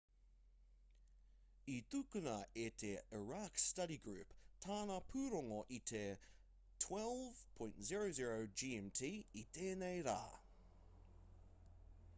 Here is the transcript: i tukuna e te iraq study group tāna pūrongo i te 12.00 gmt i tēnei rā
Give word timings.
i 1.73 1.75
tukuna 1.95 2.37
e 2.61 2.63
te 2.83 2.89
iraq 3.17 3.59
study 3.65 3.97
group 4.07 4.33
tāna 4.67 4.95
pūrongo 5.13 5.59
i 5.77 5.81
te 5.93 6.01
12.00 6.89 8.41
gmt 8.63 9.05
i 9.43 9.47
tēnei 9.59 10.05
rā 10.13 10.19